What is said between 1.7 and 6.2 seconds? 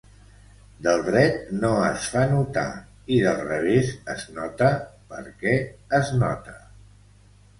es fa notar i del revés es nota perquè és